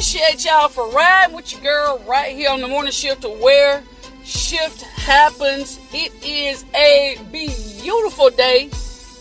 appreciate 0.00 0.46
y'all 0.46 0.66
for 0.66 0.88
riding 0.92 1.36
with 1.36 1.52
your 1.52 1.60
girl 1.60 2.02
right 2.08 2.34
here 2.34 2.48
on 2.48 2.62
the 2.62 2.66
morning 2.66 2.90
shift 2.90 3.20
to 3.20 3.28
where 3.28 3.82
shift 4.24 4.80
happens. 4.80 5.78
It 5.92 6.10
is 6.24 6.64
a 6.74 7.18
beautiful 7.30 8.30
day 8.30 8.70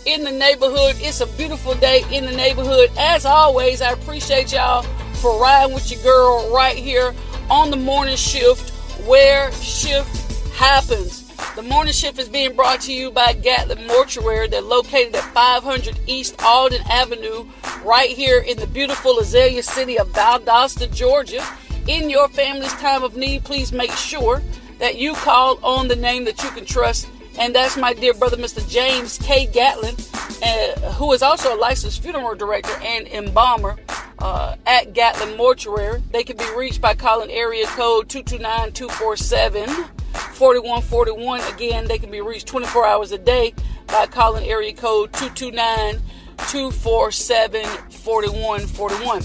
in 0.05 0.23
the 0.23 0.31
neighborhood. 0.31 0.95
It's 0.99 1.19
a 1.19 1.27
beautiful 1.35 1.73
day 1.73 2.05
in 2.13 2.25
the 2.25 2.31
neighborhood. 2.31 2.91
As 2.97 3.25
always, 3.25 3.81
I 3.81 3.91
appreciate 3.91 4.53
y'all 4.53 4.83
for 5.15 5.37
riding 5.41 5.75
with 5.75 5.91
your 5.91 6.01
girl 6.01 6.49
right 6.49 6.77
here 6.77 7.13
on 7.49 7.71
the 7.71 7.75
morning 7.75 8.15
shift 8.15 8.69
where 9.05 9.51
shift 9.51 10.53
happens. 10.53 11.18
The 11.55 11.61
morning 11.61 11.93
shift 11.93 12.19
is 12.19 12.29
being 12.29 12.55
brought 12.55 12.81
to 12.81 12.93
you 12.93 13.11
by 13.11 13.33
Gatlin 13.33 13.85
Mortuary. 13.87 14.47
They're 14.47 14.61
located 14.61 15.15
at 15.15 15.23
500 15.33 15.99
East 16.07 16.35
Alden 16.43 16.81
Avenue, 16.89 17.45
right 17.83 18.09
here 18.09 18.39
in 18.39 18.57
the 18.57 18.67
beautiful 18.67 19.19
Azalea 19.19 19.63
City 19.63 19.99
of 19.99 20.09
Valdosta, 20.09 20.93
Georgia. 20.93 21.45
In 21.87 22.09
your 22.09 22.29
family's 22.29 22.73
time 22.73 23.03
of 23.03 23.17
need, 23.17 23.43
please 23.43 23.71
make 23.71 23.91
sure 23.91 24.41
that 24.79 24.97
you 24.97 25.13
call 25.13 25.63
on 25.63 25.87
the 25.87 25.95
name 25.95 26.23
that 26.25 26.41
you 26.43 26.49
can 26.51 26.65
trust, 26.65 27.09
and 27.39 27.53
that's 27.53 27.75
my 27.75 27.93
dear 27.93 28.13
brother, 28.13 28.37
Mr. 28.37 28.67
James 28.69 29.17
K. 29.17 29.45
Gatlin, 29.45 29.95
uh, 30.43 30.91
who 30.93 31.11
is 31.13 31.21
also 31.21 31.55
a 31.55 31.57
licensed 31.57 32.01
funeral 32.01 32.35
director 32.35 32.73
and 32.81 33.07
embalmer 33.07 33.77
uh, 34.19 34.55
at 34.65 34.93
Gatlin 34.93 35.35
Mortuary. 35.35 36.01
They 36.11 36.23
can 36.23 36.37
be 36.37 36.49
reached 36.55 36.81
by 36.81 36.95
calling 36.95 37.31
area 37.31 37.65
code 37.65 38.09
229 38.09 38.71
247 38.73 39.98
4141. 40.39 41.41
Again, 41.53 41.85
they 41.85 41.97
can 41.97 42.09
be 42.09 42.21
reached 42.21 42.47
24 42.47 42.85
hours 42.85 43.11
a 43.11 43.17
day 43.17 43.53
by 43.87 44.05
calling 44.05 44.47
area 44.47 44.73
code 44.73 45.11
229 45.11 46.01
247 46.47 47.65
4141. 47.89 49.21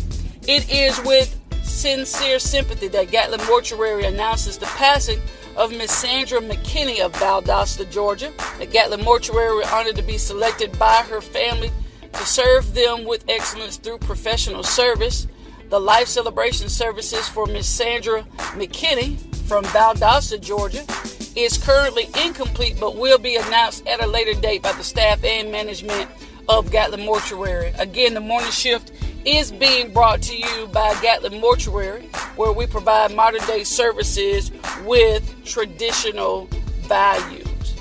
It 0.49 0.69
is 0.69 1.01
with 1.03 1.41
sincere 1.63 2.41
sympathy 2.41 2.89
that 2.89 3.13
Gatlin 3.13 3.41
Mortuary 3.47 4.07
announces 4.07 4.59
the 4.59 4.67
passing 4.67 5.21
of 5.57 5.71
Miss 5.71 5.93
Sandra 5.93 6.41
McKinney 6.41 6.99
of 6.99 7.13
Valdosta, 7.13 7.89
Georgia. 7.89 8.33
The 8.59 8.67
Gatlin 8.67 9.05
Mortuary 9.05 9.63
honored 9.67 9.95
to 9.95 10.03
be 10.03 10.19
selected 10.19 10.77
by 10.81 11.05
her 11.09 11.21
family 11.21 11.71
to 12.13 12.25
serve 12.25 12.75
them 12.75 13.05
with 13.05 13.25
excellence 13.29 13.77
through 13.77 13.99
professional 13.99 14.65
service. 14.65 15.29
The 15.69 15.79
life 15.79 16.09
celebration 16.09 16.69
services 16.69 17.29
for 17.29 17.47
Miss 17.47 17.69
Sandra 17.69 18.25
McKinney 18.57 19.34
from 19.45 19.65
Valdosta, 19.65 20.41
Georgia, 20.41 20.85
is 21.37 21.59
currently 21.59 22.09
incomplete 22.25 22.77
but 22.79 22.97
will 22.97 23.19
be 23.19 23.37
announced 23.37 23.87
at 23.87 24.03
a 24.03 24.07
later 24.07 24.39
date 24.41 24.63
by 24.63 24.73
the 24.73 24.85
staff 24.85 25.23
and 25.25 25.51
management 25.51 26.11
of 26.49 26.71
Gatlin 26.71 27.05
Mortuary. 27.05 27.73
Again, 27.79 28.15
the 28.15 28.21
morning 28.21 28.51
shift 28.51 28.93
is 29.25 29.51
being 29.51 29.93
brought 29.93 30.23
to 30.23 30.37
you 30.37 30.67
by 30.69 30.97
Gatlin 31.01 31.41
Mortuary, 31.41 32.03
where 32.37 32.53
we 32.53 32.67
provide 32.67 33.15
modern 33.15 33.45
day 33.47 33.65
services 33.65 34.51
with 34.85 35.45
traditional 35.45 36.47
values. 36.83 37.75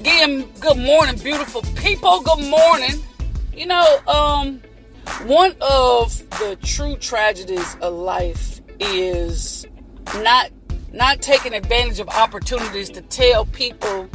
Again, 0.00 0.48
good 0.60 0.78
morning, 0.78 1.16
beautiful 1.18 1.62
people. 1.76 2.22
Good 2.22 2.50
morning. 2.50 3.02
You 3.54 3.66
know, 3.66 3.98
um, 4.06 4.60
one 5.24 5.54
of 5.60 6.18
the 6.38 6.58
true 6.62 6.96
tragedies 6.96 7.76
of 7.80 7.94
life 7.94 8.60
is 8.80 9.66
not 10.16 10.50
not 10.92 11.22
taking 11.22 11.54
advantage 11.54 12.00
of 12.00 12.08
opportunities 12.08 12.90
to 12.90 13.00
tell 13.02 13.46
people 13.46 14.08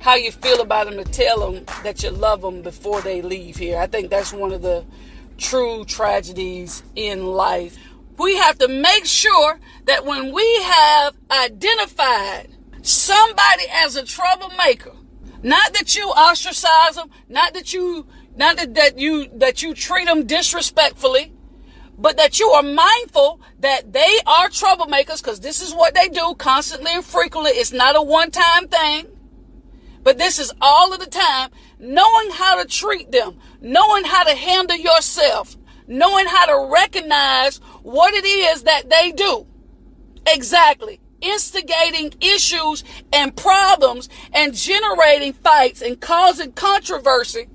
how 0.00 0.14
you 0.14 0.30
feel 0.30 0.60
about 0.60 0.86
them, 0.88 1.02
to 1.02 1.10
tell 1.10 1.50
them 1.50 1.64
that 1.82 2.02
you 2.02 2.10
love 2.10 2.42
them 2.42 2.62
before 2.62 3.00
they 3.00 3.22
leave 3.22 3.56
here. 3.56 3.78
I 3.78 3.86
think 3.86 4.10
that's 4.10 4.32
one 4.32 4.52
of 4.52 4.62
the 4.62 4.84
true 5.38 5.84
tragedies 5.84 6.82
in 6.94 7.24
life. 7.26 7.76
We 8.18 8.36
have 8.36 8.58
to 8.58 8.68
make 8.68 9.06
sure 9.06 9.58
that 9.84 10.04
when 10.04 10.32
we 10.32 10.62
have 10.62 11.14
identified 11.30 12.48
somebody 12.82 13.64
as 13.70 13.96
a 13.96 14.04
troublemaker, 14.04 14.92
not 15.42 15.72
that 15.74 15.96
you 15.96 16.10
ostracize 16.10 16.96
them, 16.96 17.10
not 17.28 17.54
that 17.54 17.72
you, 17.72 18.06
not 18.36 18.56
that, 18.56 18.74
that 18.74 18.98
you, 18.98 19.28
that 19.34 19.62
you 19.62 19.72
treat 19.72 20.06
them 20.06 20.26
disrespectfully, 20.26 21.32
but 21.98 22.16
that 22.16 22.38
you 22.38 22.48
are 22.50 22.62
mindful 22.62 23.40
that 23.58 23.92
they 23.92 24.18
are 24.24 24.48
troublemakers 24.48 25.22
because 25.22 25.40
this 25.40 25.60
is 25.60 25.74
what 25.74 25.94
they 25.94 26.08
do 26.08 26.34
constantly 26.38 26.94
and 26.94 27.04
frequently. 27.04 27.50
It's 27.50 27.72
not 27.72 27.96
a 27.96 28.02
one 28.02 28.30
time 28.30 28.68
thing, 28.68 29.08
but 30.04 30.16
this 30.16 30.38
is 30.38 30.52
all 30.60 30.92
of 30.92 31.00
the 31.00 31.06
time. 31.06 31.50
Knowing 31.80 32.30
how 32.30 32.62
to 32.62 32.68
treat 32.68 33.10
them, 33.10 33.38
knowing 33.60 34.04
how 34.04 34.24
to 34.24 34.34
handle 34.34 34.76
yourself, 34.76 35.56
knowing 35.86 36.26
how 36.26 36.46
to 36.46 36.72
recognize 36.72 37.58
what 37.82 38.14
it 38.14 38.24
is 38.24 38.62
that 38.62 38.88
they 38.88 39.12
do. 39.12 39.46
Exactly. 40.26 41.00
Instigating 41.20 42.14
issues 42.20 42.84
and 43.12 43.36
problems 43.36 44.08
and 44.32 44.54
generating 44.54 45.32
fights 45.32 45.82
and 45.82 46.00
causing 46.00 46.52
controversy 46.52 47.48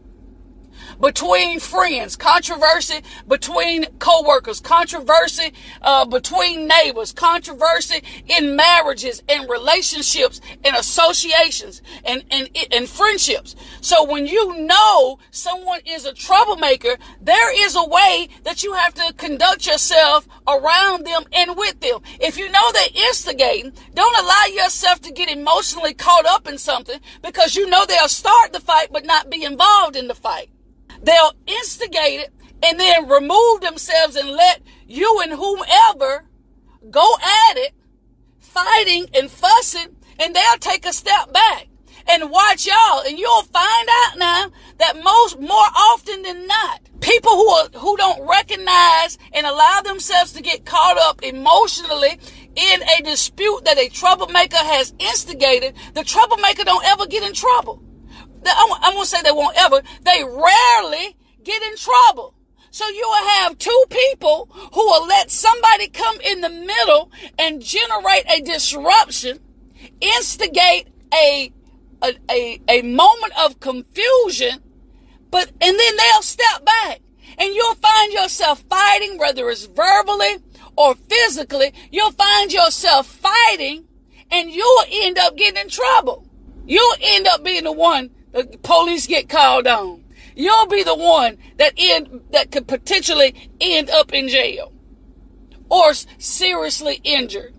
between 0.99 1.59
friends, 1.59 2.16
controversy 2.16 3.01
between 3.27 3.85
coworkers, 3.99 4.59
controversy 4.59 5.53
uh, 5.81 6.05
between 6.05 6.67
neighbors, 6.67 7.11
controversy 7.11 8.03
in 8.27 8.55
marriages 8.55 9.23
and 9.27 9.49
relationships 9.49 10.41
and 10.63 10.75
associations 10.75 11.81
and, 12.05 12.23
and, 12.31 12.49
and 12.71 12.89
friendships. 12.89 13.55
So 13.81 14.03
when 14.03 14.27
you 14.27 14.57
know 14.59 15.19
someone 15.31 15.81
is 15.85 16.05
a 16.05 16.13
troublemaker, 16.13 16.97
there 17.21 17.65
is 17.65 17.75
a 17.75 17.88
way 17.88 18.29
that 18.44 18.63
you 18.63 18.73
have 18.73 18.94
to 18.95 19.13
conduct 19.13 19.67
yourself 19.67 20.27
around 20.47 21.05
them 21.05 21.23
and 21.33 21.55
with 21.57 21.79
them. 21.79 22.01
If 22.19 22.38
you 22.38 22.50
know 22.51 22.71
they're 22.71 23.07
instigating, 23.07 23.73
don't 23.94 24.17
allow 24.17 24.45
yourself 24.45 25.01
to 25.01 25.11
get 25.11 25.29
emotionally 25.29 25.94
caught 25.94 26.25
up 26.25 26.47
in 26.47 26.57
something 26.57 27.00
because 27.21 27.55
you 27.55 27.69
know 27.69 27.85
they'll 27.85 28.07
start 28.07 28.53
the 28.53 28.59
fight 28.59 28.89
but 28.91 29.05
not 29.05 29.29
be 29.29 29.44
involved 29.44 29.95
in 29.95 30.07
the 30.07 30.15
fight. 30.15 30.50
They'll 31.03 31.33
instigate 31.45 32.21
it 32.21 32.33
and 32.63 32.79
then 32.79 33.09
remove 33.09 33.61
themselves 33.61 34.15
and 34.15 34.29
let 34.29 34.61
you 34.87 35.19
and 35.21 35.33
whomever 35.33 36.25
go 36.89 37.15
at 37.49 37.57
it, 37.57 37.73
fighting 38.39 39.07
and 39.13 39.29
fussing, 39.29 39.95
and 40.19 40.35
they'll 40.35 40.57
take 40.59 40.85
a 40.85 40.93
step 40.93 41.33
back 41.33 41.67
and 42.07 42.29
watch 42.29 42.65
y'all. 42.65 43.01
And 43.05 43.19
you'll 43.19 43.43
find 43.43 43.89
out 44.03 44.17
now 44.17 44.51
that 44.77 45.03
most, 45.03 45.39
more 45.39 45.51
often 45.75 46.21
than 46.21 46.47
not, 46.47 46.81
people 47.01 47.31
who 47.31 47.47
are, 47.49 47.67
who 47.75 47.97
don't 47.97 48.27
recognize 48.27 49.17
and 49.33 49.45
allow 49.45 49.81
themselves 49.81 50.31
to 50.33 50.41
get 50.41 50.65
caught 50.65 50.97
up 50.97 51.21
emotionally 51.21 52.19
in 52.55 52.81
a 52.97 53.01
dispute 53.03 53.65
that 53.65 53.77
a 53.77 53.89
troublemaker 53.89 54.57
has 54.57 54.93
instigated, 54.99 55.75
the 55.93 56.03
troublemaker 56.03 56.63
don't 56.63 56.85
ever 56.85 57.07
get 57.07 57.23
in 57.23 57.33
trouble. 57.33 57.81
I'm 58.45 58.93
gonna 58.93 59.05
say 59.05 59.21
they 59.21 59.31
won't 59.31 59.57
ever. 59.57 59.81
They 60.03 60.23
rarely 60.23 61.15
get 61.43 61.61
in 61.63 61.75
trouble. 61.77 62.35
So 62.71 62.87
you 62.87 63.05
will 63.07 63.27
have 63.27 63.59
two 63.59 63.83
people 63.89 64.49
who 64.73 64.83
will 64.83 65.05
let 65.05 65.29
somebody 65.29 65.89
come 65.89 66.19
in 66.21 66.41
the 66.41 66.49
middle 66.49 67.11
and 67.37 67.61
generate 67.61 68.25
a 68.27 68.41
disruption, 68.41 69.39
instigate 70.01 70.87
a, 71.13 71.53
a, 72.03 72.17
a, 72.31 72.61
a 72.67 72.81
moment 72.81 73.33
of 73.39 73.59
confusion, 73.59 74.63
but, 75.29 75.51
and 75.61 75.79
then 75.79 75.97
they'll 75.97 76.23
step 76.23 76.65
back 76.65 77.01
and 77.37 77.53
you'll 77.53 77.75
find 77.75 78.11
yourself 78.11 78.63
fighting, 78.67 79.19
whether 79.19 79.49
it's 79.51 79.65
verbally 79.65 80.37
or 80.75 80.95
physically, 80.95 81.73
you'll 81.91 82.11
find 82.11 82.51
yourself 82.51 83.05
fighting 83.05 83.85
and 84.31 84.49
you'll 84.49 84.83
end 84.91 85.19
up 85.19 85.37
getting 85.37 85.61
in 85.61 85.69
trouble. 85.69 86.27
You'll 86.65 86.95
end 87.01 87.27
up 87.27 87.43
being 87.43 87.65
the 87.65 87.71
one 87.71 88.09
the 88.33 88.57
police 88.63 89.07
get 89.07 89.29
called 89.29 89.67
on. 89.67 90.03
You'll 90.35 90.67
be 90.67 90.83
the 90.83 90.95
one 90.95 91.38
that 91.57 91.73
end 91.77 92.21
that 92.31 92.51
could 92.51 92.67
potentially 92.67 93.49
end 93.61 93.89
up 93.89 94.11
in 94.13 94.27
jail 94.27 94.73
or 95.69 95.94
seriously 96.17 97.00
injured. 97.03 97.53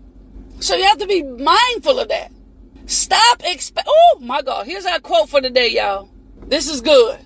So 0.59 0.75
you 0.75 0.83
have 0.83 0.97
to 0.99 1.07
be 1.07 1.23
mindful 1.23 1.99
of 1.99 2.09
that. 2.09 2.31
Stop 2.85 3.41
expect. 3.43 3.87
Oh 3.89 4.17
my 4.21 4.41
God! 4.41 4.67
Here's 4.67 4.85
our 4.85 4.99
quote 4.99 5.29
for 5.29 5.41
today, 5.41 5.69
y'all. 5.71 6.09
This 6.47 6.69
is 6.69 6.81
good. 6.81 7.19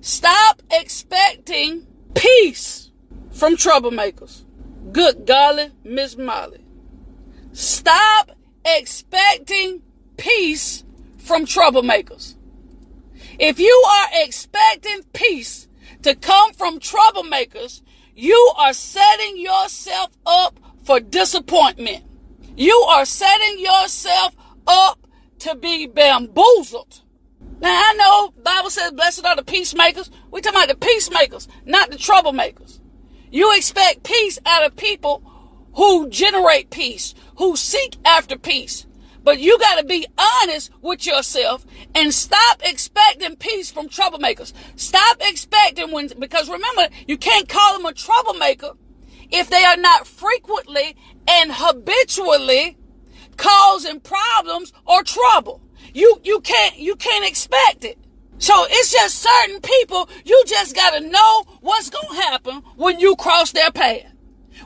Stop 0.00 0.62
expecting 0.70 1.86
peace 2.14 2.90
from 3.32 3.56
troublemakers. 3.56 4.44
Good 4.92 5.26
golly, 5.26 5.72
Miss 5.82 6.16
Molly. 6.16 6.64
Stop 7.52 8.32
expecting 8.64 9.82
peace 10.16 10.84
from 11.18 11.44
troublemakers. 11.44 12.35
If 13.38 13.58
you 13.58 13.84
are 13.86 14.08
expecting 14.24 15.02
peace 15.12 15.68
to 16.02 16.14
come 16.14 16.54
from 16.54 16.80
troublemakers, 16.80 17.82
you 18.14 18.52
are 18.56 18.72
setting 18.72 19.36
yourself 19.36 20.10
up 20.24 20.58
for 20.84 21.00
disappointment. 21.00 22.04
You 22.56 22.74
are 22.88 23.04
setting 23.04 23.58
yourself 23.58 24.34
up 24.66 25.06
to 25.40 25.54
be 25.54 25.86
bamboozled. 25.86 27.02
Now 27.60 27.82
I 27.90 27.94
know 27.94 28.42
Bible 28.42 28.70
says 28.70 28.92
blessed 28.92 29.26
are 29.26 29.36
the 29.36 29.44
peacemakers. 29.44 30.10
We're 30.30 30.40
talking 30.40 30.62
about 30.62 30.68
the 30.68 30.86
peacemakers, 30.86 31.46
not 31.66 31.90
the 31.90 31.96
troublemakers. 31.96 32.80
You 33.30 33.54
expect 33.54 34.04
peace 34.04 34.38
out 34.46 34.64
of 34.64 34.76
people 34.76 35.22
who 35.74 36.08
generate 36.08 36.70
peace, 36.70 37.14
who 37.36 37.54
seek 37.56 37.96
after 38.04 38.38
peace. 38.38 38.85
But 39.26 39.40
you 39.40 39.58
got 39.58 39.80
to 39.80 39.84
be 39.84 40.06
honest 40.16 40.70
with 40.82 41.04
yourself 41.04 41.66
and 41.96 42.14
stop 42.14 42.60
expecting 42.62 43.34
peace 43.34 43.72
from 43.72 43.88
troublemakers. 43.88 44.52
Stop 44.76 45.16
expecting 45.20 45.90
when, 45.90 46.12
because 46.20 46.48
remember, 46.48 46.86
you 47.08 47.16
can't 47.16 47.48
call 47.48 47.76
them 47.76 47.86
a 47.86 47.92
troublemaker 47.92 48.74
if 49.32 49.50
they 49.50 49.64
are 49.64 49.78
not 49.78 50.06
frequently 50.06 50.94
and 51.28 51.50
habitually 51.52 52.78
causing 53.36 53.98
problems 53.98 54.72
or 54.86 55.02
trouble. 55.02 55.60
You, 55.92 56.20
you 56.22 56.38
can't, 56.38 56.78
you 56.78 56.94
can't 56.94 57.26
expect 57.26 57.84
it. 57.84 57.98
So 58.38 58.54
it's 58.70 58.92
just 58.92 59.18
certain 59.18 59.60
people, 59.60 60.08
you 60.24 60.40
just 60.46 60.76
gotta 60.76 61.00
know 61.00 61.42
what's 61.62 61.90
gonna 61.90 62.14
happen 62.14 62.62
when 62.76 63.00
you 63.00 63.16
cross 63.16 63.50
their 63.50 63.72
path. 63.72 64.04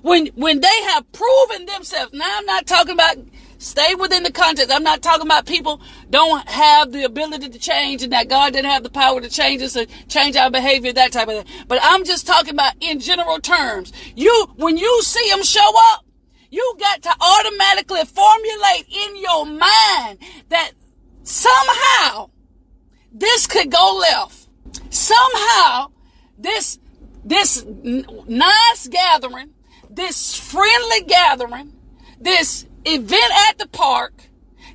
When, 0.02 0.26
when 0.34 0.60
they 0.60 0.82
have 0.82 1.10
proven 1.12 1.64
themselves. 1.64 2.12
Now 2.12 2.28
I'm 2.30 2.44
not 2.44 2.66
talking 2.66 2.92
about 2.92 3.16
Stay 3.60 3.94
within 3.94 4.22
the 4.22 4.32
context. 4.32 4.72
I'm 4.74 4.82
not 4.82 5.02
talking 5.02 5.26
about 5.26 5.44
people 5.44 5.82
don't 6.08 6.48
have 6.48 6.92
the 6.92 7.04
ability 7.04 7.50
to 7.50 7.58
change 7.58 8.02
and 8.02 8.10
that 8.10 8.26
God 8.26 8.54
didn't 8.54 8.70
have 8.70 8.82
the 8.82 8.88
power 8.88 9.20
to 9.20 9.28
change 9.28 9.60
us 9.60 9.76
and 9.76 9.86
change 10.08 10.34
our 10.34 10.50
behavior, 10.50 10.94
that 10.94 11.12
type 11.12 11.28
of 11.28 11.44
thing. 11.44 11.64
But 11.68 11.78
I'm 11.82 12.06
just 12.06 12.26
talking 12.26 12.54
about 12.54 12.72
in 12.80 13.00
general 13.00 13.38
terms. 13.38 13.92
You, 14.16 14.48
when 14.56 14.78
you 14.78 15.02
see 15.02 15.28
them 15.28 15.42
show 15.42 15.70
up, 15.92 16.06
you 16.48 16.74
got 16.80 17.02
to 17.02 17.14
automatically 17.20 18.02
formulate 18.06 18.86
in 18.88 19.16
your 19.18 19.44
mind 19.44 20.20
that 20.48 20.70
somehow 21.22 22.30
this 23.12 23.46
could 23.46 23.70
go 23.70 24.00
left. 24.00 24.48
Somehow 24.88 25.88
this, 26.38 26.78
this 27.26 27.62
nice 27.66 28.88
gathering, 28.88 29.50
this 29.90 30.34
friendly 30.34 31.02
gathering, 31.02 31.74
this 32.18 32.64
event 32.84 33.32
at 33.48 33.58
the 33.58 33.68
park, 33.68 34.28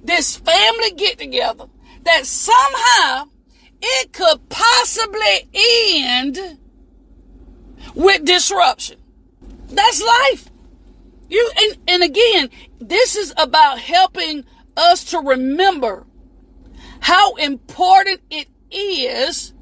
this 0.04 0.38
family 0.38 0.92
get 0.92 1.18
together, 1.18 1.66
that 2.04 2.26
somehow 2.26 3.30
it 3.82 4.14
could 4.14 4.50
possibly 4.50 5.50
end 5.54 6.60
with 7.94 8.26
disruption. 8.26 8.98
That's 9.70 10.02
life. 10.02 10.50
You 11.30 11.52
and, 11.58 11.78
and 11.88 12.04
again, 12.04 12.50
this 12.80 13.16
is 13.16 13.34
about 13.38 13.80
helping 13.80 14.46
us 14.78 15.04
to 15.06 15.20
remember 15.20 16.06
how 17.00 17.36
important 17.36 18.22
it 18.30 18.48
is 18.72 19.54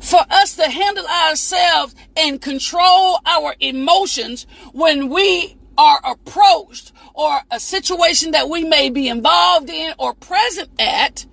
for 0.00 0.20
us 0.30 0.56
to 0.56 0.68
handle 0.70 1.06
ourselves 1.06 1.94
and 2.16 2.40
control 2.40 3.20
our 3.26 3.54
emotions 3.60 4.46
when 4.72 5.08
we 5.08 5.56
are 5.80 5.98
approached 6.04 6.92
or 7.14 7.40
a 7.50 7.58
situation 7.58 8.32
that 8.32 8.50
we 8.50 8.64
may 8.64 8.90
be 8.90 9.08
involved 9.08 9.70
in 9.70 9.94
or 9.98 10.12
present 10.12 10.68
at, 10.78 11.24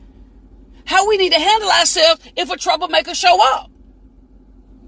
how 0.86 1.06
we 1.06 1.18
need 1.18 1.34
to 1.34 1.40
handle 1.40 1.70
ourselves 1.70 2.22
if 2.38 2.50
a 2.50 2.56
troublemaker 2.56 3.14
show 3.14 3.38
up. 3.56 3.70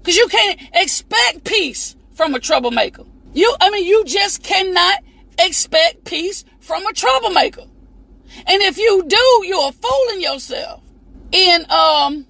Cause 0.02 0.16
you 0.16 0.28
can't 0.28 0.58
expect 0.72 1.44
peace 1.44 1.94
from 2.14 2.34
a 2.34 2.40
troublemaker. 2.40 3.04
You, 3.34 3.54
I 3.60 3.68
mean, 3.68 3.84
you 3.84 4.02
just 4.06 4.42
cannot 4.42 5.04
expect 5.38 6.06
peace 6.06 6.46
from 6.60 6.86
a 6.86 6.94
troublemaker. 6.94 7.64
And 8.46 8.62
if 8.62 8.78
you 8.78 9.04
do, 9.06 9.44
you're 9.44 9.72
fooling 9.72 10.22
yourself. 10.22 10.82
In, 11.32 11.70
um, 11.70 12.26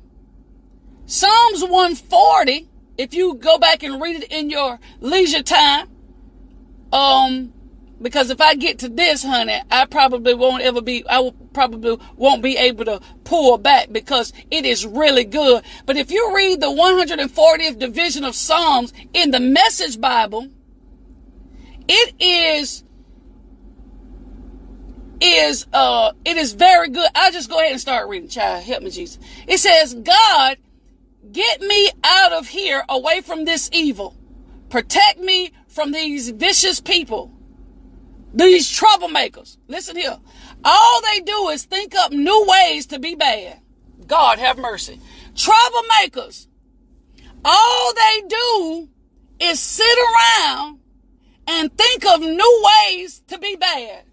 Psalms 1.06 1.62
140, 1.62 2.68
if 2.98 3.14
you 3.14 3.34
go 3.34 3.56
back 3.56 3.84
and 3.84 4.02
read 4.02 4.16
it 4.16 4.32
in 4.32 4.50
your 4.50 4.80
leisure 4.98 5.44
time, 5.44 5.89
um, 6.92 7.52
because 8.02 8.30
if 8.30 8.40
I 8.40 8.54
get 8.54 8.78
to 8.80 8.88
this, 8.88 9.22
honey, 9.22 9.60
I 9.70 9.84
probably 9.84 10.34
won't 10.34 10.62
ever 10.62 10.80
be, 10.80 11.06
I 11.06 11.20
will 11.20 11.32
probably 11.32 11.98
won't 12.16 12.42
be 12.42 12.56
able 12.56 12.86
to 12.86 13.00
pull 13.24 13.58
back 13.58 13.92
because 13.92 14.32
it 14.50 14.64
is 14.64 14.86
really 14.86 15.24
good. 15.24 15.62
But 15.84 15.96
if 15.96 16.10
you 16.10 16.34
read 16.34 16.60
the 16.60 16.68
140th 16.68 17.78
division 17.78 18.24
of 18.24 18.34
Psalms 18.34 18.92
in 19.12 19.32
the 19.32 19.40
Message 19.40 20.00
Bible, 20.00 20.48
it 21.88 22.14
is, 22.18 22.84
is, 25.20 25.66
uh, 25.72 26.12
it 26.24 26.38
is 26.38 26.54
very 26.54 26.88
good. 26.88 27.08
I'll 27.14 27.32
just 27.32 27.50
go 27.50 27.58
ahead 27.58 27.72
and 27.72 27.80
start 27.80 28.08
reading, 28.08 28.30
child. 28.30 28.64
Help 28.64 28.82
me, 28.82 28.90
Jesus. 28.90 29.18
It 29.46 29.58
says, 29.58 29.92
God, 29.92 30.56
get 31.30 31.60
me 31.60 31.90
out 32.02 32.32
of 32.32 32.48
here 32.48 32.82
away 32.88 33.20
from 33.20 33.44
this 33.44 33.68
evil. 33.74 34.16
Protect 34.70 35.18
me 35.18 35.52
from 35.66 35.90
these 35.90 36.30
vicious 36.30 36.80
people, 36.80 37.32
these 38.32 38.70
troublemakers. 38.70 39.56
Listen 39.66 39.96
here. 39.96 40.18
All 40.64 41.02
they 41.02 41.20
do 41.20 41.48
is 41.48 41.64
think 41.64 41.94
up 41.96 42.12
new 42.12 42.46
ways 42.46 42.86
to 42.86 43.00
be 43.00 43.16
bad. 43.16 43.60
God 44.06 44.38
have 44.38 44.58
mercy. 44.58 45.00
Troublemakers. 45.34 46.46
All 47.44 47.94
they 47.94 48.22
do 48.28 48.88
is 49.40 49.58
sit 49.58 49.98
around 49.98 50.78
and 51.46 51.76
think 51.76 52.06
of 52.06 52.20
new 52.20 52.64
ways 52.86 53.22
to 53.26 53.38
be 53.38 53.56
bad. 53.56 54.04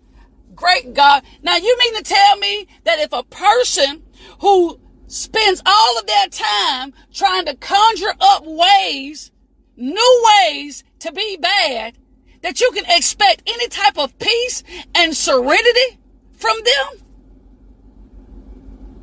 Great 0.56 0.94
God. 0.96 1.24
Now 1.44 1.58
you 1.58 1.78
mean 1.78 1.96
to 1.98 2.04
tell 2.04 2.38
me 2.38 2.68
that 2.84 3.00
if 3.00 3.14
a 3.14 3.24
person 3.24 4.02
who 4.40 4.80
spends 5.08 5.62
all 5.66 6.00
of 6.00 6.08
their 6.08 6.28
time 6.30 6.94
trying 7.14 7.46
to 7.46 7.56
conjure 7.56 8.16
up 8.20 8.44
ways, 8.46 9.32
new 9.78 10.26
ways 10.50 10.84
to 11.00 11.12
be 11.12 11.38
bad 11.38 11.98
that 12.42 12.60
you 12.60 12.72
can 12.72 12.86
expect 12.88 13.44
any 13.48 13.68
type 13.68 13.98
of 13.98 14.18
peace 14.20 14.64
and 14.94 15.16
serenity 15.16 16.00
from 16.34 16.58
them? 16.64 17.08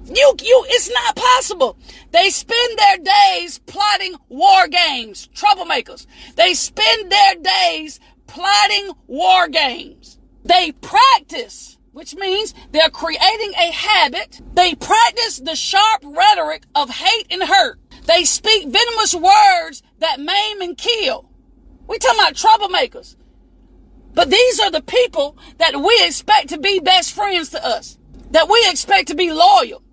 You, 0.06 0.35
you, 0.43 0.67
it's 0.69 0.91
not 0.91 1.17
possible. 1.17 1.79
They 2.11 2.29
spend 2.29 2.79
their 2.79 2.99
days 2.99 3.59
plotting 3.59 4.17
war 4.29 4.69
games, 4.69 5.29
troublemakers. 5.35 6.06
They 6.37 6.53
spend 6.53 7.11
their 7.11 7.37
days 7.37 8.00
plotting 8.27 8.93
war 9.06 9.49
games. 9.49 10.19
They 10.44 10.73
practice, 10.73 11.79
which 11.93 12.15
means 12.15 12.53
they're 12.70 12.91
creating 12.91 13.55
a 13.55 13.73
habit. 13.73 14.43
They 14.53 14.75
practice 14.75 15.38
the 15.38 15.56
sharp 15.56 16.03
rhetoric 16.05 16.65
of 16.75 16.91
hate 16.91 17.27
and 17.31 17.43
hurt. 17.43 17.79
They 18.06 18.25
speak 18.25 18.69
venomous 18.69 19.15
words 19.15 19.82
that 20.00 20.20
maim 20.20 20.61
and 20.61 20.76
kill. 20.76 21.31
We 21.87 21.99
talking 21.99 22.20
about 22.20 22.35
troublemakers. 22.35 23.17
But 24.14 24.31
these 24.31 24.61
are 24.61 24.70
the 24.70 24.82
people 24.82 25.36
that 25.58 25.77
we 25.77 26.03
expect 26.05 26.48
to 26.48 26.58
be 26.58 26.81
best 26.81 27.13
friends 27.13 27.51
to 27.51 27.65
us, 27.65 27.98
that 28.31 28.48
we 28.48 28.65
expect 28.69 29.08
to 29.08 29.15
be 29.15 29.32
loyal. 29.32 29.83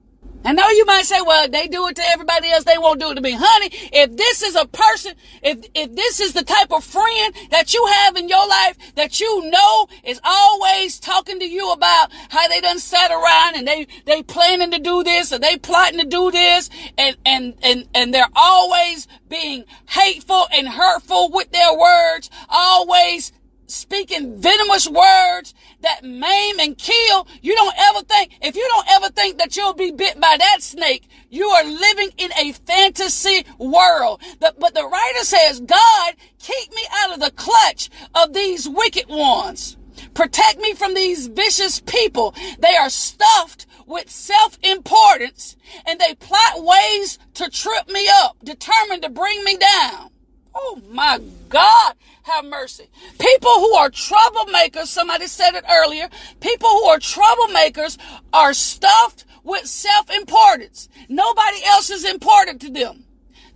I 0.43 0.53
know 0.53 0.67
you 0.69 0.85
might 0.85 1.05
say, 1.05 1.21
well, 1.21 1.47
they 1.47 1.67
do 1.67 1.87
it 1.87 1.95
to 1.97 2.03
everybody 2.09 2.49
else. 2.49 2.63
They 2.63 2.77
won't 2.77 2.99
do 2.99 3.11
it 3.11 3.15
to 3.15 3.21
me. 3.21 3.33
Honey, 3.37 3.69
if 3.93 4.17
this 4.17 4.41
is 4.41 4.55
a 4.55 4.65
person, 4.65 5.13
if, 5.43 5.63
if 5.75 5.95
this 5.95 6.19
is 6.19 6.33
the 6.33 6.43
type 6.43 6.71
of 6.71 6.83
friend 6.83 7.35
that 7.51 7.73
you 7.73 7.85
have 7.85 8.15
in 8.15 8.27
your 8.27 8.47
life 8.47 8.95
that 8.95 9.19
you 9.19 9.49
know 9.49 9.87
is 10.03 10.19
always 10.23 10.99
talking 10.99 11.39
to 11.39 11.45
you 11.45 11.71
about 11.71 12.11
how 12.29 12.47
they 12.47 12.59
done 12.59 12.79
sat 12.79 13.11
around 13.11 13.55
and 13.55 13.67
they, 13.67 13.87
they 14.05 14.23
planning 14.23 14.71
to 14.71 14.79
do 14.79 15.03
this 15.03 15.31
or 15.31 15.37
they 15.37 15.57
plotting 15.57 15.99
to 15.99 16.05
do 16.05 16.31
this 16.31 16.69
and, 16.97 17.17
and, 17.25 17.53
and, 17.61 17.87
and 17.93 18.13
they're 18.13 18.27
always 18.35 19.07
being 19.29 19.63
hateful 19.89 20.47
and 20.53 20.67
hurtful 20.67 21.29
with 21.31 21.51
their 21.51 21.77
words, 21.77 22.29
always 22.49 23.31
speaking 23.71 24.39
venomous 24.39 24.87
words 24.87 25.53
that 25.81 26.03
maim 26.03 26.59
and 26.59 26.77
kill, 26.77 27.27
you 27.41 27.55
don't 27.55 27.75
ever 27.77 28.01
think, 28.01 28.37
if 28.41 28.55
you 28.55 28.67
don't 28.69 28.87
ever 28.89 29.09
think 29.09 29.37
that 29.37 29.55
you'll 29.55 29.73
be 29.73 29.91
bit 29.91 30.19
by 30.19 30.35
that 30.37 30.61
snake, 30.61 31.07
you 31.29 31.47
are 31.47 31.63
living 31.63 32.11
in 32.17 32.31
a 32.39 32.51
fantasy 32.51 33.45
world. 33.57 34.21
but 34.39 34.73
the 34.73 34.87
writer 34.87 35.23
says, 35.23 35.59
God, 35.61 36.13
keep 36.39 36.71
me 36.73 36.83
out 37.01 37.13
of 37.13 37.19
the 37.19 37.31
clutch 37.31 37.89
of 38.13 38.33
these 38.33 38.67
wicked 38.67 39.07
ones. 39.07 39.77
Protect 40.13 40.59
me 40.59 40.73
from 40.73 40.93
these 40.93 41.27
vicious 41.27 41.79
people. 41.79 42.35
They 42.59 42.75
are 42.75 42.89
stuffed 42.89 43.65
with 43.87 44.09
self-importance 44.09 45.55
and 45.85 45.99
they 45.99 46.15
plot 46.15 46.63
ways 46.63 47.19
to 47.35 47.49
trip 47.49 47.89
me 47.89 48.07
up, 48.09 48.37
determined 48.43 49.03
to 49.03 49.09
bring 49.09 49.43
me 49.43 49.57
down. 49.57 50.10
Oh 50.53 50.81
my 50.89 51.19
God, 51.49 51.95
have 52.23 52.45
mercy. 52.45 52.89
People 53.19 53.51
who 53.51 53.73
are 53.73 53.89
troublemakers, 53.89 54.87
somebody 54.87 55.27
said 55.27 55.55
it 55.55 55.65
earlier, 55.69 56.09
people 56.39 56.69
who 56.69 56.83
are 56.85 56.99
troublemakers 56.99 57.97
are 58.33 58.53
stuffed 58.53 59.25
with 59.43 59.65
self-importance. 59.65 60.89
Nobody 61.09 61.63
else 61.65 61.89
is 61.89 62.05
important 62.05 62.61
to 62.61 62.69
them. 62.69 63.05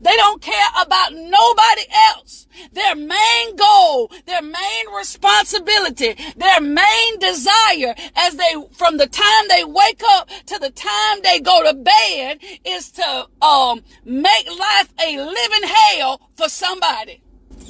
They 0.05 0.15
don't 0.17 0.39
care 0.41 0.69
about 0.81 1.13
nobody 1.13 1.81
else. 2.13 2.47
Their 2.73 2.95
main 2.95 3.55
goal, 3.55 4.11
their 4.27 4.43
main 4.43 4.85
responsibility, 4.95 6.15
their 6.37 6.61
main 6.61 7.19
desire 7.19 7.95
as 8.15 8.35
they, 8.35 8.53
from 8.73 8.97
the 8.97 9.07
time 9.07 9.45
they 9.49 9.63
wake 9.63 10.03
up 10.11 10.29
to 10.45 10.59
the 10.59 10.69
time 10.69 11.21
they 11.23 11.39
go 11.39 11.63
to 11.63 11.73
bed 11.73 12.37
is 12.63 12.91
to, 12.91 13.27
um, 13.41 13.81
make 14.05 14.47
life 14.47 14.93
a 15.03 15.17
living 15.17 15.67
hell 15.69 16.21
for 16.35 16.49
somebody. 16.49 17.21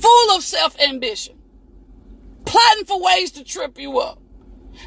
full 0.01 0.35
of 0.35 0.43
self 0.43 0.77
ambition, 0.81 1.35
plotting 2.45 2.85
for 2.85 3.01
ways 3.01 3.31
to 3.31 3.43
trip 3.43 3.79
you 3.79 3.99
up. 3.99 4.19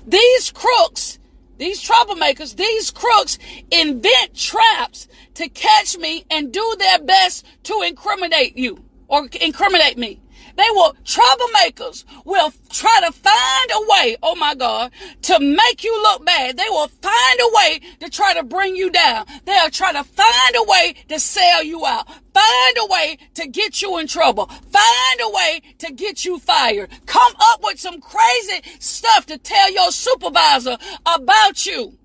These 0.07 0.51
crooks, 0.53 1.19
these 1.59 1.83
troublemakers, 1.83 2.57
these 2.57 2.91
crooks 2.91 3.39
invent 3.71 4.35
traps 4.35 5.09
to 5.35 5.49
catch 5.49 5.99
me 5.99 6.25
and 6.31 6.53
do 6.53 6.75
their 6.79 7.01
best 7.01 7.45
to 7.65 7.83
incriminate 7.87 8.57
you 8.57 8.85
or 9.09 9.29
incriminate 9.41 9.99
me. 9.99 10.21
They 10.59 10.67
will, 10.73 10.97
troublemakers 11.05 12.05
will 12.25 12.53
try 12.69 13.01
to 13.07 13.13
find 13.13 13.71
a 13.73 13.87
way, 13.89 14.17
oh 14.25 14.35
my 14.35 14.57
God, 14.57 14.91
to 15.23 15.39
make 15.39 15.85
you 15.85 16.03
look 16.03 16.27
bad. 16.27 16.57
They 16.57 16.69
will 16.69 16.89
find 16.89 17.41
a 17.41 17.55
way 17.55 17.81
to 18.01 18.11
try 18.11 18.35
to 18.35 18.43
bring 18.43 18.75
you 18.75 18.91
down. 18.91 19.27
They'll 19.45 19.71
try 19.71 19.93
to 19.93 20.03
find 20.03 20.57
a 20.57 20.65
way 20.65 20.97
to 21.11 21.21
sell 21.21 21.63
you 21.63 21.87
out. 21.87 22.09
Find 22.35 22.77
a 22.77 22.87
way 22.87 23.19
to 23.35 23.47
get 23.47 23.83
you 23.83 23.99
in 23.99 24.09
trouble. 24.09 24.47
Find 24.47 25.21
a 25.21 25.31
way 25.31 25.61
to 25.79 25.93
get 25.93 26.25
you 26.25 26.41
fired. 26.41 26.91
Come 27.07 27.35
up 27.39 27.61
with 27.63 27.79
some 27.79 28.01
crazy 28.01 28.61
stuff 28.81 29.27
to 29.27 29.39
tell 29.39 29.73
your 29.73 29.93
supervisor 29.93 30.77
about 31.07 31.67
you 31.67 31.97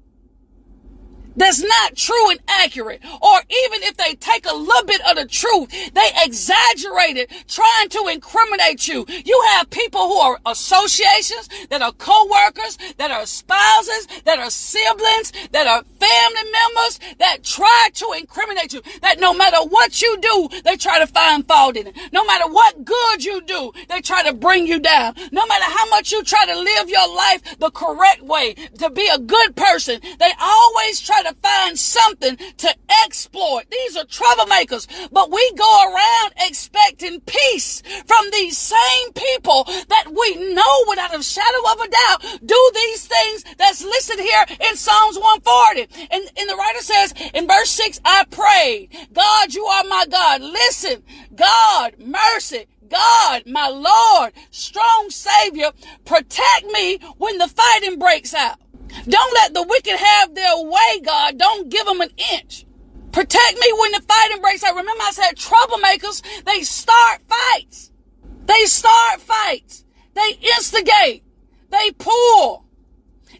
that's 1.36 1.64
not 1.64 1.96
true 1.96 2.32
and 2.32 2.40
accurate. 2.48 3.02
Or 3.04 3.38
even 3.40 3.84
if 3.84 3.98
they 3.98 4.16
take 4.16 4.46
a 4.46 4.54
little 4.54 4.86
bit 4.86 5.02
of 5.08 5.16
the 5.16 5.26
truth, 5.26 5.70
they 5.94 6.10
exaggerate 6.24 7.18
it, 7.18 7.32
trying 7.48 7.90
to 7.90 8.08
incriminate 8.12 8.88
you. 8.88 9.06
You 9.08 9.44
have 9.50 9.70
people 9.70 10.08
who 10.08 10.18
are 10.18 10.40
associations, 10.46 11.50
that 11.70 11.82
are 11.82 11.92
co-workers, 11.94 12.78
that 12.98 13.12
are 13.12 13.26
spouses, 13.26 14.08
that 14.26 14.40
are 14.40 14.50
siblings, 14.50 15.32
that 15.52 15.68
are 15.68 15.84
family 16.00 16.52
members, 16.52 17.00
that 17.20 17.44
try 17.44 17.90
to 17.94 18.14
incriminate 18.18 18.74
you. 18.74 18.82
That 19.02 19.20
no 19.20 19.34
matter 19.34 19.58
what 19.68 20.02
you 20.02 20.18
do, 20.22 20.50
they 20.64 20.76
try 20.78 21.00
to 21.00 21.08
find 21.08 21.48
fault 21.48 21.76
in 21.76 21.88
it. 21.88 21.96
No 22.12 22.26
matter 22.26 22.52
what 22.52 22.86
good 22.86 23.24
you 23.24 23.42
do, 23.42 23.72
they 23.90 24.02
try 24.02 24.24
to 24.24 24.34
bring 24.34 24.68
you 24.68 24.80
down. 24.80 25.16
No 25.32 25.46
matter 25.46 25.66
how 25.66 25.90
much 25.90 26.12
you 26.12 26.24
try 26.24 26.46
to 26.46 26.56
live 26.56 26.90
your 26.90 27.08
life 27.16 27.58
the 27.60 27.72
correct 27.72 28.22
way, 28.22 28.54
to 28.80 28.90
be 28.90 29.08
a 29.12 29.18
good 29.18 29.56
person, 29.56 30.00
they 30.20 30.32
always 30.40 31.00
try 31.00 31.23
to 31.28 31.36
find 31.42 31.78
something 31.78 32.38
to 32.38 32.76
exploit. 33.04 33.64
These 33.70 33.98
are 33.98 34.06
troublemakers, 34.06 34.88
but 35.12 35.32
we 35.32 35.54
go 35.54 35.94
around 35.94 36.34
expecting 36.38 37.22
peace 37.22 37.82
from 38.06 38.26
these 38.32 38.58
same 38.58 39.14
people 39.14 39.64
that 39.66 40.06
we 40.08 40.54
know 40.54 40.84
without 40.88 41.18
a 41.18 41.24
shadow 41.24 41.72
of 41.72 41.80
a 41.82 41.90
doubt 41.90 42.40
do 42.46 42.72
these 42.74 43.08
things 43.08 43.44
that's 43.58 43.84
listed 43.84 44.20
here 44.20 44.46
in 44.70 44.76
Psalms 44.76 45.18
140. 45.18 46.08
And, 46.12 46.32
and 46.38 46.50
the 46.50 46.56
writer 46.56 46.82
says 46.82 47.14
in 47.34 47.48
verse 47.48 47.70
6, 47.72 48.02
I 48.06 48.26
prayed, 48.30 48.90
God, 49.14 49.54
you 49.54 49.66
are 49.66 49.84
my 49.86 50.06
God. 50.10 50.42
Listen, 50.42 51.04
God, 51.36 51.96
mercy, 52.00 52.66
God, 52.90 53.44
my 53.48 53.68
Lord, 53.70 54.34
strong 54.52 55.10
Savior, 55.10 55.72
protect 56.06 56.66
me 56.72 57.00
when 57.18 57.38
the 57.38 57.48
fighting 57.48 57.98
breaks 57.98 58.34
out. 58.34 58.58
Don't 59.08 59.34
let 59.34 59.54
the 59.54 59.64
wicked 59.64 59.96
have 59.98 60.36
their 60.36 60.58
way, 60.58 61.00
God. 61.04 61.38
Don't 61.38 61.70
give 61.70 61.86
them 61.86 62.02
an 62.02 62.12
inch. 62.34 62.66
Protect 63.12 63.60
me 63.60 63.74
when 63.78 63.92
the 63.92 64.02
fighting 64.02 64.42
breaks 64.42 64.64
out. 64.64 64.76
Remember 64.76 65.04
I 65.04 65.12
said 65.12 65.36
troublemakers, 65.36 66.24
they 66.46 66.62
start 66.64 67.22
fights. 67.28 67.92
They 68.46 68.66
start 68.66 69.22
fights. 69.22 69.86
They 70.14 70.38
instigate. 70.42 71.24
They 71.70 71.92
pull. 71.98 72.63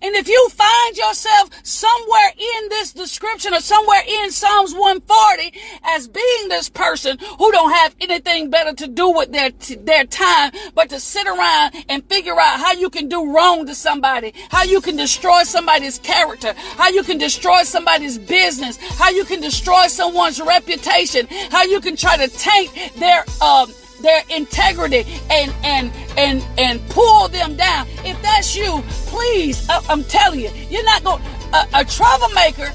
And 0.04 0.16
if 0.16 0.28
you 0.28 0.50
find 0.50 0.98
yourself 0.98 1.50
somewhere 1.64 2.34
in 2.38 2.70
this 2.70 2.92
description 2.92 3.54
or 3.54 3.62
somewhere 3.62 4.02
in 4.06 4.32
Psalms 4.32 4.74
140 4.74 5.58
as 5.86 6.10
being 6.10 6.50
this 6.50 6.68
person 6.68 7.18
who 7.40 7.52
don't 7.54 7.72
have 7.72 7.96
anything 8.02 8.50
better 8.50 8.74
to 8.74 8.88
do 8.88 9.10
with 9.12 9.32
their, 9.32 9.52
their 9.52 10.04
time, 10.06 10.52
but 10.76 10.90
to 10.90 11.00
sit 11.00 11.26
around 11.26 11.86
and 11.88 12.04
figure 12.10 12.34
out 12.38 12.60
how 12.60 12.74
you 12.74 12.90
can 12.90 13.08
do 13.08 13.34
wrong 13.34 13.66
to 13.66 13.74
somebody, 13.74 14.34
how 14.50 14.64
you 14.64 14.82
can 14.82 14.98
destroy 14.98 15.44
somebody's 15.44 16.00
character, 16.00 16.54
how 16.76 16.90
you 16.90 17.04
can 17.04 17.18
destroy 17.18 17.64
somebody's 17.64 18.18
business, 18.18 18.78
how 18.98 19.10
you 19.10 19.24
can 19.24 19.40
destroy 19.40 19.88
someone's 19.88 20.42
reputation, 20.42 21.28
how 21.50 21.64
you 21.64 21.80
can 21.80 21.96
try 21.96 22.18
to 22.18 22.28
taint 22.28 22.72
their, 22.98 23.24
um, 23.42 23.74
their 24.04 24.22
integrity 24.30 25.06
and 25.32 25.52
and 25.64 25.92
and 26.18 26.46
and 26.60 26.80
pull 26.90 27.28
them 27.30 27.56
down. 27.56 27.88
If 28.06 28.22
that's 28.22 28.56
you, 28.56 28.84
please, 29.08 29.68
I, 29.70 29.82
am 29.90 30.04
telling 30.04 30.42
you, 30.42 30.52
you're 30.70 30.86
not 30.86 31.04
going. 31.04 31.24
A, 31.54 31.82
a 31.82 31.86
troublemaker 31.86 32.72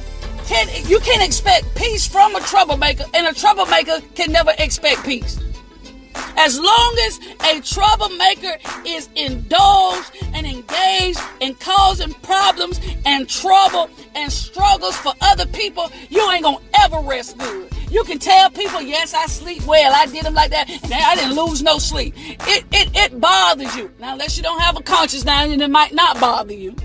can 0.47 0.66
you 0.88 0.99
can't 1.00 1.23
expect 1.23 1.73
peace 1.76 2.08
from 2.08 2.35
a 2.35 2.40
troublemaker, 2.40 3.04
and 3.14 3.26
a 3.26 3.38
troublemaker 3.38 4.00
can 4.16 4.32
never 4.32 4.52
expect 4.58 5.04
peace. 5.04 5.38
As 6.37 6.58
long 6.58 6.97
as 7.06 7.20
a 7.47 7.61
troublemaker 7.61 8.58
is 8.87 9.08
indulged 9.14 10.11
and 10.35 10.47
engaged 10.47 11.20
in 11.40 11.54
causing 11.56 12.12
problems 12.14 12.80
and 13.04 13.28
trouble 13.28 13.90
and 14.14 14.32
struggles 14.32 14.97
for 14.97 15.12
other 15.20 15.47
people, 15.47 15.90
you 16.08 16.28
ain't 16.30 16.44
gonna 16.44 16.58
ever 16.80 17.00
rest 17.00 17.38
good. 17.38 17.68
You 17.90 18.04
can 18.04 18.18
tell 18.18 18.50
people, 18.50 18.83
yes, 18.83 19.14
I 19.14 19.26
sleep 19.26 19.64
well. 19.66 19.92
I 19.95 20.07
did 20.07 20.25
them 20.25 20.35
like 20.35 20.50
that, 20.50 20.68
and 20.68 20.92
I 20.92 21.14
didn't 21.14 21.37
lose 21.37 21.62
no 21.62 21.78
sleep. 21.78 22.14
It 22.16 22.64
it 22.71 22.90
it 22.95 23.21
bothers 23.21 23.75
you. 23.76 23.90
Now, 23.99 24.12
unless 24.12 24.37
you 24.37 24.42
don't 24.42 24.61
have 24.61 24.76
a 24.76 24.83
conscience 24.83 25.25
now, 25.25 25.45
and 25.45 25.62
it 25.62 25.71
might 25.71 25.95
not 25.95 26.21
bother 26.21 26.54
you. 26.54 26.76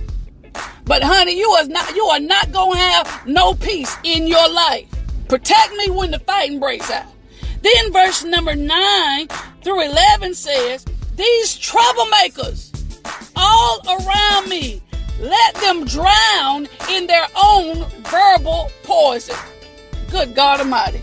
But 0.85 1.03
honey, 1.03 1.37
you 1.37 1.49
are 1.51 1.65
not 1.65 1.95
you 1.95 2.05
are 2.05 2.19
not 2.19 2.51
gonna 2.51 2.77
have 2.77 3.27
no 3.27 3.53
peace 3.53 3.95
in 4.03 4.27
your 4.27 4.49
life. 4.49 4.87
Protect 5.27 5.73
me 5.73 5.89
when 5.89 6.11
the 6.11 6.19
fighting 6.19 6.59
breaks 6.59 6.89
out. 6.89 7.07
Then 7.61 7.91
verse 7.91 8.23
number 8.23 8.55
nine 8.55 9.27
through 9.61 9.81
eleven 9.81 10.33
says, 10.33 10.85
These 11.15 11.57
troublemakers 11.57 12.69
all 13.35 13.79
around 13.87 14.49
me, 14.49 14.81
let 15.19 15.55
them 15.55 15.85
drown 15.85 16.67
in 16.89 17.07
their 17.07 17.27
own 17.35 17.85
verbal 18.03 18.71
poison. 18.83 19.35
Good 20.13 20.35
God 20.35 20.59
Almighty. 20.59 21.01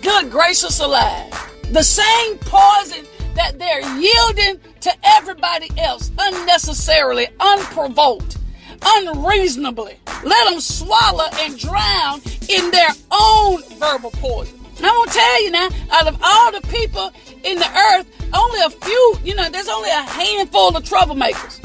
Good 0.00 0.30
gracious 0.30 0.80
alive. 0.80 1.30
The 1.72 1.82
same 1.82 2.38
poison 2.38 3.04
that 3.34 3.58
they're 3.58 3.82
yielding 3.98 4.58
to 4.80 4.90
everybody 5.04 5.68
else 5.76 6.10
unnecessarily, 6.18 7.28
unprovoked, 7.38 8.38
unreasonably. 8.82 9.98
Let 10.24 10.50
them 10.50 10.58
swallow 10.58 11.26
and 11.34 11.58
drown 11.58 12.22
in 12.48 12.70
their 12.70 12.88
own 13.10 13.62
verbal 13.78 14.10
poison. 14.12 14.58
And 14.78 14.86
I'm 14.86 14.94
gonna 14.94 15.10
tell 15.10 15.44
you 15.44 15.50
now, 15.50 15.68
out 15.90 16.06
of 16.06 16.18
all 16.22 16.50
the 16.50 16.66
people 16.68 17.12
in 17.44 17.58
the 17.58 17.68
earth, 17.92 18.06
only 18.32 18.60
a 18.62 18.70
few, 18.70 19.16
you 19.22 19.34
know, 19.34 19.50
there's 19.50 19.68
only 19.68 19.90
a 19.90 20.00
handful 20.00 20.74
of 20.74 20.82
troublemakers. 20.82 21.60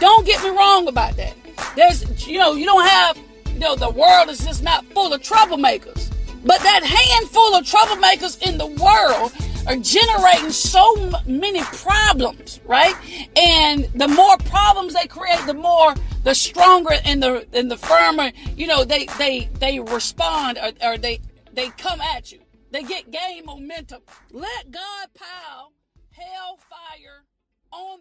Don't 0.00 0.24
get 0.24 0.42
me 0.42 0.48
wrong 0.48 0.88
about 0.88 1.14
that. 1.18 1.34
There's, 1.76 2.26
you 2.26 2.38
know, 2.38 2.54
you 2.54 2.64
don't 2.64 2.86
have, 2.86 3.18
know, 3.58 3.76
the 3.76 3.90
world 3.90 4.28
is 4.28 4.44
just 4.44 4.62
not 4.62 4.84
full 4.86 5.12
of 5.12 5.22
troublemakers. 5.22 6.12
But 6.44 6.60
that 6.60 6.84
handful 6.84 7.54
of 7.54 7.64
troublemakers 7.64 8.40
in 8.46 8.58
the 8.58 8.66
world 8.66 9.32
are 9.66 9.76
generating 9.76 10.52
so 10.52 10.94
many 11.26 11.60
problems, 11.62 12.60
right? 12.66 12.94
And 13.36 13.84
the 13.94 14.08
more 14.08 14.36
problems 14.38 14.94
they 14.94 15.06
create, 15.06 15.44
the 15.46 15.54
more 15.54 15.94
the 16.22 16.34
stronger 16.34 16.94
and 17.04 17.22
the 17.22 17.46
and 17.52 17.70
the 17.70 17.76
firmer, 17.76 18.30
you 18.56 18.66
know, 18.66 18.84
they 18.84 19.06
they 19.18 19.48
they 19.58 19.80
respond 19.80 20.58
or, 20.58 20.72
or 20.86 20.98
they 20.98 21.20
they 21.52 21.70
come 21.70 22.00
at 22.00 22.30
you. 22.32 22.40
They 22.70 22.82
get 22.82 23.10
game 23.10 23.46
momentum. 23.46 24.02
Let 24.32 24.70
God 24.70 25.08
pile 25.14 25.72
hellfire 26.10 27.24
on 27.72 28.00